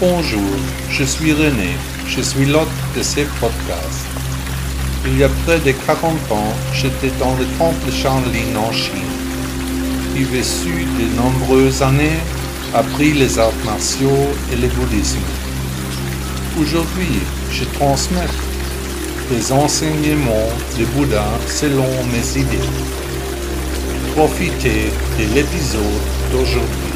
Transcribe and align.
Bonjour, 0.00 0.40
je 0.88 1.04
suis 1.04 1.34
René, 1.34 1.76
je 2.08 2.22
suis 2.22 2.46
l'hôte 2.46 2.68
de 2.96 3.02
ces 3.02 3.24
podcasts. 3.38 4.06
Il 5.04 5.18
y 5.18 5.24
a 5.24 5.28
près 5.44 5.58
de 5.58 5.72
40 5.72 6.14
ans, 6.32 6.54
j'étais 6.72 7.10
dans 7.18 7.36
le 7.36 7.44
temple 7.58 7.92
Shaolin 7.92 8.56
en 8.56 8.72
Chine. 8.72 9.12
J'ai 10.16 10.24
vécu 10.24 10.86
de 10.98 11.14
nombreuses 11.20 11.82
années, 11.82 12.18
appris 12.72 13.12
les 13.12 13.38
arts 13.38 13.52
martiaux 13.66 14.30
et 14.50 14.56
le 14.56 14.68
bouddhisme. 14.68 15.18
Aujourd'hui, 16.58 17.20
je 17.52 17.64
transmets 17.64 18.34
les 19.30 19.52
enseignements 19.52 20.48
du 20.78 20.86
Bouddha 20.86 21.26
selon 21.46 21.88
mes 22.10 22.40
idées. 22.40 22.70
Profitez 24.14 24.92
de 25.18 25.34
l'épisode 25.34 26.00
d'aujourd'hui. 26.32 26.90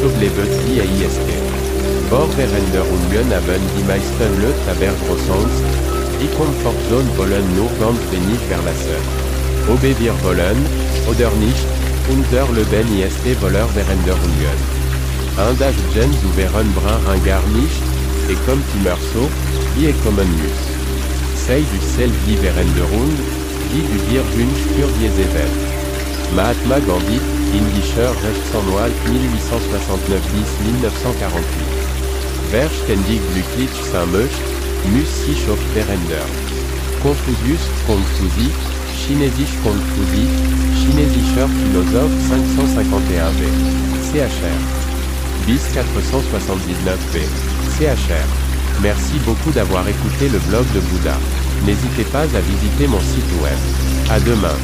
So 0.00 0.08
bleibt 0.18 0.36
wie 0.66 0.80
es 0.80 1.14
ist. 1.14 1.20
Vor 2.10 2.28
Verenderungen 2.34 3.28
haben 3.30 3.64
die 3.76 3.86
meisten 3.86 4.32
Leute 4.42 4.70
aber 4.70 5.16
sonst, 5.26 5.62
die 6.20 6.30
Komfortzone 6.36 7.10
wollen 7.16 7.46
nur 7.56 7.70
ganz 7.78 8.00
wenig 8.10 8.42
verlassen. 8.50 9.02
Ob 9.70 9.82
wir 9.82 10.14
wollen, 10.24 10.58
oder 11.06 11.30
nicht, 11.38 11.66
unser 12.10 12.46
Leben 12.52 12.88
ist 12.98 13.40
voller 13.40 13.68
Verenderungen. 13.68 14.58
Un 15.38 15.56
das 15.58 15.76
gens 15.94 16.18
zu 16.20 16.28
wären 16.36 16.72
brun 16.74 17.02
ringard 17.06 17.46
nicht, 17.54 17.82
et 18.28 18.38
comme 18.44 18.62
tu 18.72 18.78
meurs 18.82 18.98
so, 19.14 19.28
wie 19.76 19.86
est 19.86 20.02
comme 20.02 20.18
un 20.18 20.30
mus. 20.38 20.60
Sei 21.46 21.60
du 21.60 21.78
sel 21.94 22.10
die 22.26 22.36
Verenderung, 22.36 23.10
die 23.70 23.86
du 23.86 24.22
wünsch 24.36 24.62
für 24.74 24.90
diese 24.98 25.26
Welt. 25.34 25.60
Mahatma 26.34 26.78
Gandhi, 26.86 27.37
Indischer 27.52 28.10
Rechtsanwalt 28.22 28.94
1869-1948. 29.06 29.10
Wer 32.50 32.70
ständig 32.70 33.20
glücklich 33.32 33.70
muss 34.92 35.12
sich 35.26 35.48
auf 35.50 35.58
Verender. 35.74 36.24
Confucius, 37.02 37.64
Confusi, 37.86 38.48
Chinesisch 38.96 39.54
Confusi, 39.62 40.24
chinesischer 40.80 41.48
Philosophe 41.48 42.16
551b. 42.28 43.42
CHR. 44.10 44.58
bis 45.48 45.62
479b. 45.72 47.24
CHR. 47.78 48.28
Merci 48.82 49.18
beaucoup 49.24 49.50
d'avoir 49.50 49.88
écouté 49.88 50.28
le 50.28 50.38
blog 50.40 50.66
de 50.74 50.80
Bouddha. 50.80 51.16
N'hésitez 51.64 52.04
pas 52.04 52.22
à 52.22 52.40
visiter 52.40 52.86
mon 52.86 53.00
site 53.00 53.32
web. 53.42 53.56
À 54.10 54.20
demain. 54.20 54.54